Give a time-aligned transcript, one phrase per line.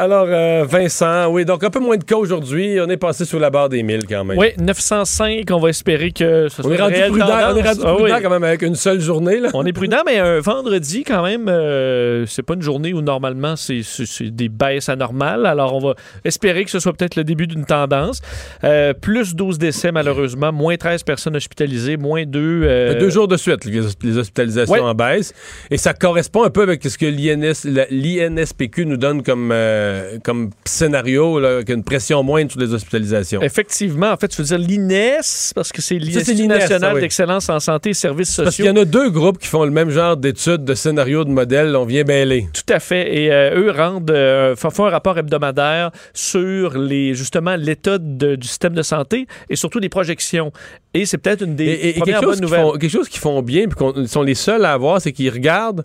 [0.00, 2.78] Alors, euh, Vincent, oui, donc un peu moins de cas aujourd'hui.
[2.80, 4.38] On est passé sous la barre des 1000 quand même.
[4.38, 5.46] Oui, 905.
[5.50, 7.26] On va espérer que ce soit on est rendu prudent.
[7.26, 9.40] On est rendu prudent quand même avec une seule journée.
[9.40, 9.50] Là.
[9.52, 13.56] On est prudent, mais un vendredi quand même, euh, c'est pas une journée où normalement
[13.56, 13.82] c'est
[14.22, 15.44] des baisses anormales.
[15.44, 18.22] Alors on va espérer que ce soit peut-être le début d'une tendance.
[18.64, 22.96] Euh, plus 12 décès malheureusement, moins 13 personnes hospitalisées, moins 2...
[22.98, 25.34] Deux jours de suite, les hospitalisations en baisse.
[25.70, 29.52] Et ça correspond un peu avec ce que l'INSPQ nous donne comme
[29.90, 33.42] euh, comme scénario, là, une pression moindre sur les hospitalisations.
[33.42, 34.10] Effectivement.
[34.10, 37.94] En fait, tu veux dire l'INES, parce que c'est l'Institut national d'excellence en santé et
[37.94, 38.44] services sociaux.
[38.44, 41.24] Parce qu'il y en a deux groupes qui font le même genre d'études, de scénarios,
[41.24, 41.74] de modèles.
[41.76, 42.48] On vient mêler.
[42.52, 43.14] Tout à fait.
[43.14, 48.74] Et euh, eux rendent, euh, font un rapport hebdomadaire sur les, justement l'état du système
[48.74, 50.52] de santé et surtout les projections.
[50.94, 52.60] Et c'est peut-être une des premières bonnes nouvelles.
[52.60, 55.30] Font, quelque chose qu'ils font bien, puis qu'ils sont les seuls à avoir, c'est qu'ils
[55.30, 55.84] regardent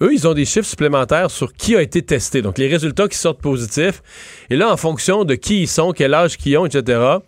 [0.00, 2.42] eux, ils ont des chiffres supplémentaires sur qui a été testé.
[2.42, 4.02] Donc, les résultats qui sortent positifs.
[4.50, 7.18] Et là, en fonction de qui ils sont, quel âge qu'ils ont, etc.,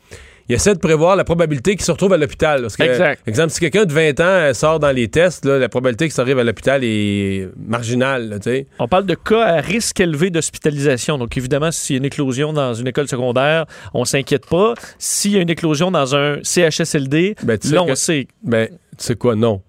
[0.50, 2.66] ils essaient de prévoir la probabilité qu'ils se retrouvent à l'hôpital.
[2.80, 3.22] exact.
[3.28, 6.40] Exemple, si quelqu'un de 20 ans euh, sort dans les tests, la probabilité qu'il s'arrive
[6.40, 8.40] à l'hôpital est marginale.
[8.80, 11.18] On parle de cas à risque élevé d'hospitalisation.
[11.18, 14.74] Donc, évidemment, s'il y a une éclosion dans une école secondaire, on s'inquiète pas.
[14.98, 18.26] S'il y a une éclosion dans un CHSLD, ben, là, on sait.
[18.42, 19.36] Ben, tu sais quoi?
[19.36, 19.62] Non.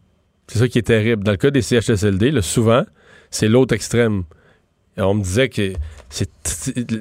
[0.52, 1.24] C'est ça qui est terrible.
[1.24, 2.84] Dans le cas des CHSLD, souvent,
[3.30, 4.24] c'est l'autre extrême.
[4.98, 5.72] on me disait que
[6.10, 6.30] c'est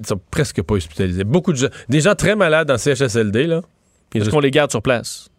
[0.06, 1.24] sont presque pas hospitalisés.
[1.24, 3.62] Beaucoup de gens, des gens très malades en CHSLD, là.
[4.14, 5.30] Est-ce qu'on les garde sur place?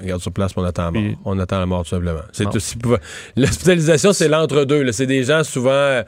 [0.00, 1.18] On garde sur place, on attend la mort.
[1.26, 2.96] On attend la mort, tout simplement.
[3.36, 4.90] L'hospitalisation, c'est l'entre-deux.
[4.92, 6.02] C'est des gens souvent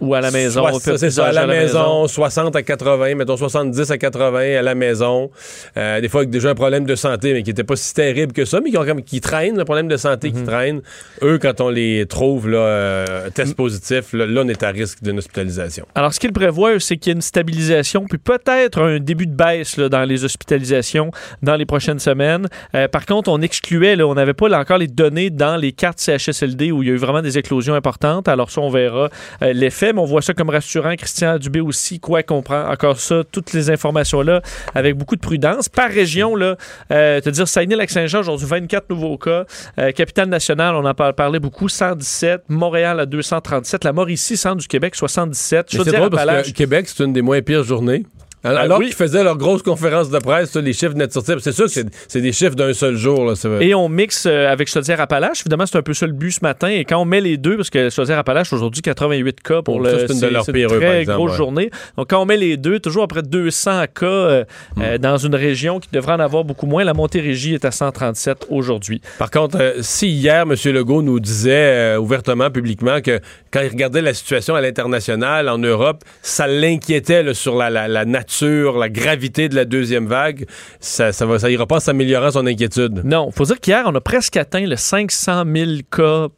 [0.00, 0.66] ou à la maison.
[0.78, 5.30] C'est ça, à la, maison, 60 à 80, mettons 70 à 80 à la maison.
[5.76, 8.32] Euh, des fois avec déjà un problème de santé, mais qui n'était pas si terrible
[8.32, 10.46] que ça, mais qui, ont, qui traînent, le problème de santé qui mhm.
[10.46, 10.80] traîne.
[11.22, 15.18] Eux, quand on les trouve, là, euh, test positif, là, on est à risque d'une
[15.18, 15.86] hospitalisation.
[15.94, 19.34] Alors, ce qu'ils prévoient, c'est qu'il y ait une stabilisation, puis peut-être un début de
[19.34, 21.10] baisse là, dans les hospitalisations
[21.42, 22.46] dans les prochaines semaines.
[22.74, 26.00] Euh, par contre, on excluait, là, on n'avait pas encore les données dans les cartes
[26.00, 28.28] CHSLD où il y a eu vraiment des éclosions importantes.
[28.28, 29.10] Alors ça, on verra
[29.40, 30.94] l'effet on voit ça comme rassurant.
[30.96, 34.42] Christian Dubé aussi, quoi qu'on prend encore ça, toutes les informations-là,
[34.74, 35.68] avec beaucoup de prudence.
[35.68, 36.56] Par région, là,
[36.92, 39.44] euh, te dire Saguenay-Lac-Saint-Jean, aujourd'hui 24 nouveaux cas.
[39.78, 42.42] Euh, Capitale nationale, on en parlé beaucoup, 117.
[42.48, 43.84] Montréal à 237.
[43.84, 45.66] La Mauricie, centre du Québec, 77.
[45.70, 48.04] C'est drôle parce que Québec, c'est une des moins pires journées.
[48.42, 51.36] Alors, qu'ils faisaient leur grosse conférence de presse, les chiffres de sortir.
[51.40, 53.24] C'est sûr que c'est des chiffres d'un seul jour.
[53.24, 55.42] Là, et on mixe euh, avec Chaudière-Appalaches.
[55.42, 56.68] Évidemment, c'est un peu ça le but ce matin.
[56.68, 60.06] Et quand on met les deux, parce que Chaudière-Appalaches, aujourd'hui, 88 cas pour le.
[60.06, 61.70] C'est une de leurs pires, très grosse journée.
[61.96, 64.44] Donc, quand on met les deux, toujours après 200 cas euh,
[64.78, 64.98] euh, hmm.
[64.98, 69.02] dans une région qui devrait en avoir beaucoup moins, la Montérégie est à 137 aujourd'hui.
[69.18, 70.54] Par contre, si hier, M.
[70.72, 73.20] Legault nous disait ouvertement, publiquement, que
[73.50, 78.04] quand il regardait la situation à l'international, en Europe, ça l'inquiétait sur la, la, la
[78.04, 80.46] nature sur la gravité de la deuxième vague,
[80.78, 83.02] ça, ça, va, ça ira pas s'améliorant son inquiétude.
[83.04, 86.28] Non, faut dire qu'hier, on a presque atteint le 500 000 cas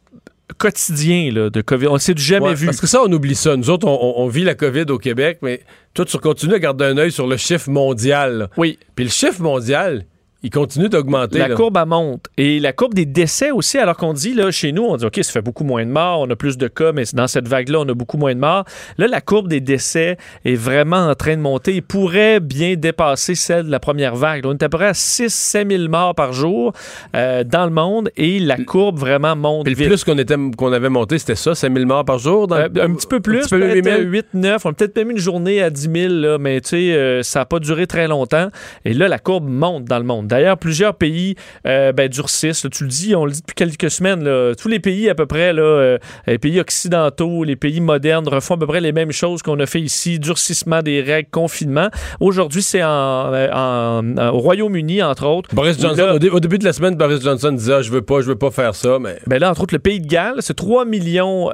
[0.57, 1.87] quotidiens de COVID.
[1.87, 2.65] On ne s'est jamais vu.
[2.65, 3.55] Parce que ça, on oublie ça.
[3.55, 5.61] Nous autres, on, vit la COVID au Québec, mais
[5.93, 8.49] toi, tu continues à garder un œil sur le chiffre mondial.
[8.57, 8.77] Oui.
[8.95, 10.05] Puis le chiffre mondial,
[10.43, 11.39] il continue d'augmenter.
[11.39, 12.25] La courbe, monte.
[12.37, 15.19] Et la courbe des décès aussi, alors qu'on dit, là, chez nous, on dit, OK,
[15.21, 17.79] ça fait beaucoup moins de morts, on a plus de cas, mais dans cette vague-là,
[17.79, 18.65] on a beaucoup moins de morts.
[18.97, 23.35] Là, la courbe des décès est vraiment en train de monter et pourrait bien dépasser
[23.35, 24.45] celle de la première vague.
[24.45, 26.73] on est à peu près à 6-7 000 morts par jour
[27.15, 29.67] euh, dans le monde et la courbe vraiment monte.
[29.67, 32.47] Et le plus qu'on était qu'on avait monté, c'était ça, 5 000 morts par jour?
[32.51, 35.69] Euh, un petit peu plus, peut-être 8 9 On a peut-être même une journée à
[35.69, 38.49] 10 000, là, mais tu sais, euh, ça n'a pas duré très longtemps.
[38.83, 40.32] Et là, la courbe monte dans le monde.
[40.33, 41.35] D'ailleurs, plusieurs pays
[41.67, 42.65] euh, ben, durcissent.
[42.71, 44.27] tu le dis, on le dit depuis quelques semaines.
[44.59, 48.55] Tous les pays à peu près, là, euh, les pays occidentaux, les pays modernes refont
[48.55, 50.17] à peu près les mêmes choses qu'on a fait ici.
[50.17, 51.89] Durcissement des règles, confinement.
[52.19, 55.53] Aujourd'hui, c'est en, euh, au Royaume-Uni, entre autres.
[55.53, 58.25] Boris Johnson, au, début de la semaine, Boris Johnson disait ah, je veux pas, je
[58.25, 58.97] veux pas faire ça.
[58.99, 59.19] Mais...
[59.27, 61.51] Ben là, entre autres, le pays de Galles, c'est 3 millions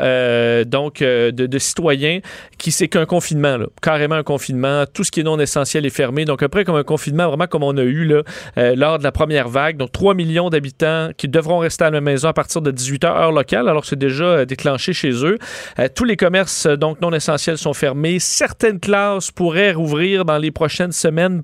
[0.65, 2.21] donc, de, citoyens
[2.57, 4.85] qui c'est qu'un confinement, carrément un confinement.
[4.85, 6.23] Tout ce qui est non essentiel est fermé.
[6.23, 8.23] Donc, après, comme un confinement, vraiment comme on a eu là,
[8.75, 9.77] lors de la première vague.
[9.77, 13.07] Donc, 3 millions d'habitants qui devront rester à la maison à partir de 18 h
[13.07, 15.37] heure locale, alors c'est déjà euh, déclenché chez eux.
[15.79, 18.19] Euh, tous les commerces euh, donc non essentiels sont fermés.
[18.19, 21.43] Certaines classes pourraient rouvrir dans les prochaines semaines,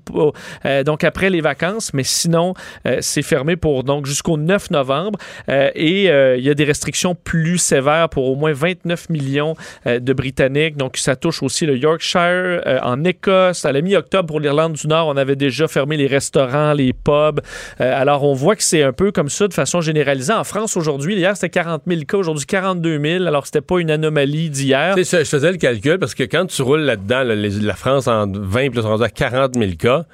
[0.84, 2.54] donc après les vacances, mais sinon,
[3.00, 5.18] c'est fermé pour donc jusqu'au 9 novembre.
[5.48, 9.54] et il y a des restrictions plus sévères pour au moins 29 millions
[9.86, 10.76] de Britanniques.
[10.76, 15.08] Donc, ça touche aussi le Yorkshire, en Écosse, à la mi-octobre pour l'Irlande du Nord,
[15.08, 17.40] on avait déjà fermé les restaurants, les pubs xénophobes.
[17.78, 20.32] alors, on voit que c'est un peu comme ça de façon généralisée.
[20.32, 23.24] En France, aujourd'hui, hier, c'était 40 000 cas, aujourd'hui 42 000.
[23.26, 24.96] Alors, c'était pas une anomalie d'hier.
[24.96, 28.80] Je faisais le calcul parce que quand tu roules là-dedans, la France en 20 plus
[28.80, 30.04] rendu à 40 000 cas,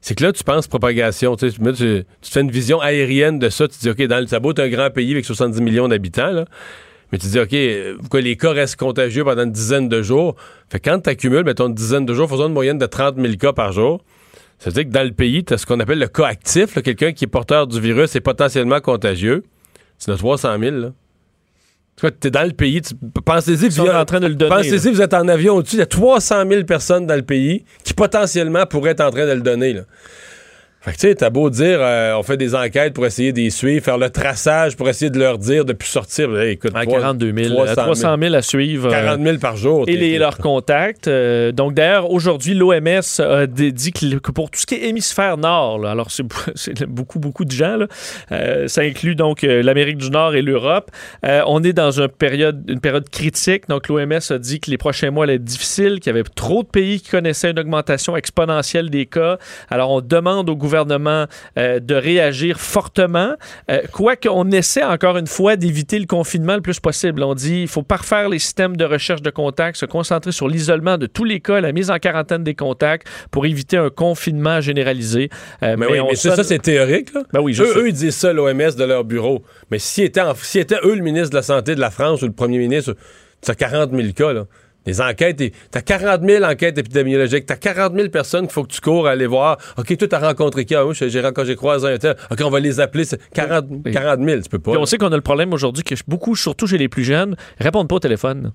[0.00, 1.34] c'est que là, tu penses propagation.
[1.36, 3.66] Tu, tu, fais une vision aérienne de ça.
[3.68, 6.44] Tu dis, OK, dans le sabot, un grand pays avec 70 millions d'habitants,
[7.10, 7.56] Mais tu dis, OK,
[8.00, 10.36] pourquoi les cas restent contagieux pendant une dizaine de jours?
[10.68, 13.36] Fait quand tu accumules, mettons, une dizaine de jours, faisons une moyenne de 30 000
[13.36, 14.02] cas par jour.
[14.64, 16.80] Ça veut dire que dans le pays, tu as ce qu'on appelle le cas actif,
[16.80, 19.44] quelqu'un qui est porteur du virus et potentiellement contagieux.
[19.98, 20.76] C'est de 300 000.
[20.76, 20.92] Là.
[21.98, 22.80] Tu es dans le pays.
[23.26, 25.76] Pensez-y, vous, en train de le donner, pensez-y vous êtes en avion au-dessus.
[25.76, 29.26] Il y a 300 000 personnes dans le pays qui potentiellement pourraient être en train
[29.26, 29.74] de le donner.
[29.74, 29.82] Là.
[30.84, 33.50] Fait que tu sais, t'as beau dire, euh, on fait des enquêtes pour essayer d'y
[33.50, 36.38] suivre, faire le traçage pour essayer de leur dire de plus sortir.
[36.42, 38.90] écoute, 42 000, 300 000, à suivre.
[38.90, 39.84] 40 000 par jour.
[39.86, 41.08] Et les, leurs contacts.
[41.08, 45.86] Euh, donc d'ailleurs, aujourd'hui, l'OMS a dit que pour tout ce qui est hémisphère nord,
[45.86, 47.86] alors c'est beaucoup, beaucoup de gens, là,
[48.32, 50.90] euh, ça inclut donc l'Amérique du Nord et l'Europe.
[51.22, 53.70] on est dans une période, une période critique.
[53.70, 56.62] Donc l'OMS a dit que les prochains mois allaient être difficiles, qu'il y avait trop
[56.62, 59.38] de pays qui connaissaient une augmentation exponentielle des cas.
[59.70, 61.26] Alors on demande au gouvernement gouvernement
[61.56, 63.34] euh, de réagir fortement,
[63.70, 67.22] euh, quoique on essaie encore une fois d'éviter le confinement le plus possible.
[67.22, 70.98] On dit il faut parfaire les systèmes de recherche de contacts, se concentrer sur l'isolement
[70.98, 75.28] de tous les cas, la mise en quarantaine des contacts pour éviter un confinement généralisé.
[75.62, 77.10] Euh, mais, oui, mais ça, c'est théorique.
[77.32, 79.44] Ben oui, eux, ils disent ça, l'OMS, de leur bureau.
[79.70, 80.10] Mais si
[80.42, 82.96] si était eux le ministre de la Santé de la France ou le premier ministre,
[83.42, 84.32] c'est 40 000 cas.
[84.32, 84.46] Là.
[84.86, 88.80] Les enquêtes, t'as 40 000 enquêtes épidémiologiques, t'as 40 000 personnes qu'il faut que tu
[88.80, 89.58] cours à aller voir.
[89.78, 90.74] OK, toi, t'as rencontré qui?
[90.74, 92.16] Ah, oui, j'ai rencontré, j'ai croisé un tel.
[92.30, 93.04] OK, on va les appeler.
[93.32, 94.72] 40, 40 000, tu peux pas.
[94.72, 97.88] on sait qu'on a le problème aujourd'hui que beaucoup, surtout chez les plus jeunes, répondent
[97.88, 98.52] pas au téléphone.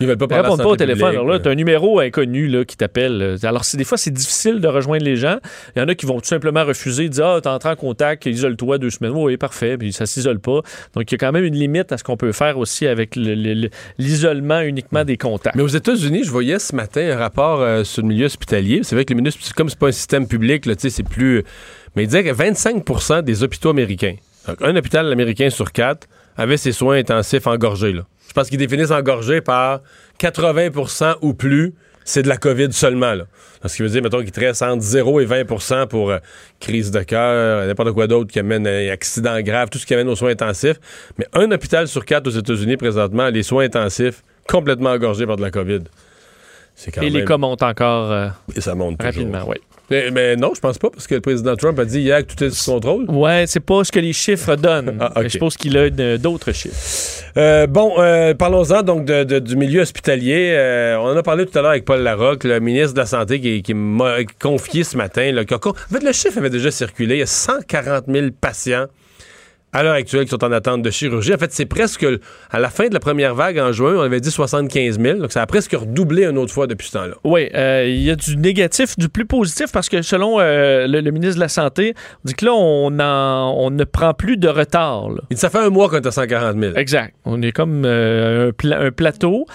[0.00, 1.10] Ils veulent pas répondent pas au téléphone.
[1.10, 3.36] Alors là, tu as un numéro inconnu là, qui t'appelle.
[3.42, 5.38] Alors, des fois, c'est difficile de rejoindre les gens.
[5.74, 8.26] Il y en a qui vont tout simplement refuser, dire Ah, t'es entré en contact,
[8.26, 9.12] isole-toi deux semaines.
[9.14, 9.76] Oui, parfait.
[9.76, 10.60] Puis ça s'isole pas.
[10.94, 13.16] Donc, il y a quand même une limite à ce qu'on peut faire aussi avec
[13.16, 15.56] l'isolement uniquement des contacts.
[15.56, 18.80] Mais aux États-Unis, je voyais ce matin un rapport euh, sur le milieu hospitalier.
[18.84, 21.44] C'est vrai que le milieu, comme c'est pas un système public, c'est plus.
[21.96, 24.14] Mais il disait que 25% des hôpitaux américains,
[24.46, 26.06] donc un hôpital américain sur quatre,
[26.36, 27.92] avait ses soins intensifs engorgés.
[27.92, 28.04] Là.
[28.28, 29.80] Je pense qu'ils définissent engorgé par
[30.20, 33.14] 80% ou plus, c'est de la COVID seulement.
[33.14, 33.24] Là.
[33.66, 36.18] Ce qui veut dire, mettons, qu'il te reste entre 0 et 20% pour euh,
[36.60, 40.08] crise de cœur, n'importe quoi d'autre qui amène un accident grave, tout ce qui amène
[40.08, 40.76] aux soins intensifs.
[41.18, 45.42] Mais un hôpital sur quatre aux États-Unis, présentement, les soins intensifs complètement engorgés par de
[45.42, 45.80] la COVID.
[47.02, 49.56] et les cas montent encore euh, et ça monte rapidement, oui.
[49.90, 52.44] Mais, non, je pense pas, parce que le président Trump a dit hier que tout
[52.44, 53.10] est sous contrôle.
[53.10, 54.98] Ouais, c'est pas ce que les chiffres donnent.
[55.00, 55.88] ah, Je pense qu'il a
[56.18, 57.17] d'autres chiffres.
[57.36, 60.52] Euh, bon, euh, parlons-en donc du milieu hospitalier.
[60.56, 63.06] Euh, on en a parlé tout à l'heure avec Paul Larocque, le ministre de la
[63.06, 65.32] Santé, qui, m'a confié ce matin.
[65.32, 67.16] Là, en fait, le chiffre avait déjà circulé.
[67.16, 68.86] Il y a 140 000 patients
[69.72, 71.34] à l'heure actuelle qui sont en attente de chirurgie.
[71.34, 72.06] En fait, c'est presque
[72.50, 75.18] à la fin de la première vague en juin, on avait dit 75 000.
[75.18, 77.14] Donc, ça a presque redoublé une autre fois depuis ce temps-là.
[77.24, 81.10] Oui, euh, il y a du négatif, du plus positif parce que selon euh, le,
[81.10, 81.94] ministre de la Santé,
[82.24, 85.10] on dit que là, on, on ne prend plus de retard.
[85.34, 86.76] Ça fait un mois qu'on est à 140 000.
[86.76, 87.14] Exact.
[87.24, 89.46] On est comme euh, un, plateau.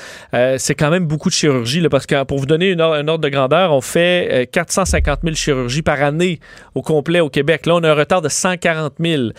[0.57, 3.23] c'est quand même beaucoup de chirurgie là, parce que pour vous donner une un ordre
[3.23, 6.39] de grandeur, on fait 450 000 chirurgies par année
[6.75, 7.65] au complet au Québec.
[7.65, 9.29] Là, on a un retard de 140 000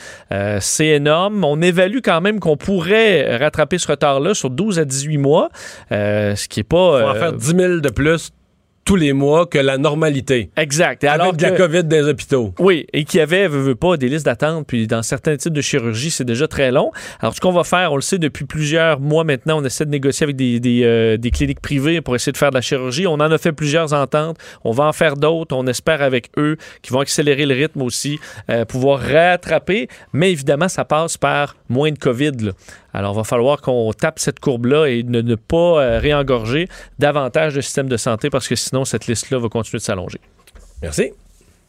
[0.64, 1.44] c'est énorme.
[1.44, 5.48] On évalue quand même qu'on pourrait rattraper ce retard-là sur 12 à 18 mois,
[5.92, 6.76] euh, ce qui est pas...
[6.76, 8.32] On va en faire 10 000 de plus
[8.84, 10.50] tous les mois que la normalité.
[10.56, 11.04] Exact.
[11.04, 12.54] Et alors Avec de la COVID des hôpitaux.
[12.58, 15.60] Oui, et qui avait, veut, veut pas, des listes d'attente, puis dans certains types de
[15.60, 16.92] chirurgie, c'est déjà très long.
[17.20, 19.90] Alors, ce qu'on va faire, on le sait depuis plusieurs mois maintenant, on essaie de
[19.90, 23.06] négocier avec des, des, euh, des, cliniques privées pour essayer de faire de la chirurgie.
[23.06, 24.38] On en a fait plusieurs ententes.
[24.64, 25.56] On va en faire d'autres.
[25.56, 28.18] On espère avec eux qui vont accélérer le rythme aussi,
[28.50, 29.88] euh, pouvoir rattraper.
[30.12, 32.32] Mais évidemment, ça passe par moins de COVID.
[32.40, 32.52] Là.
[32.94, 37.56] Alors, il va falloir qu'on tape cette courbe-là et ne, ne pas euh, réengorger davantage
[37.56, 40.20] le système de santé parce que sinon, cette liste-là va continuer de s'allonger.
[40.80, 41.12] Merci.